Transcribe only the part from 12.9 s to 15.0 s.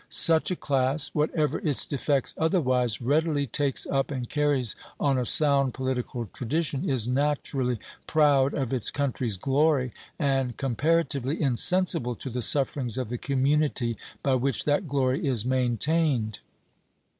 of the community by which that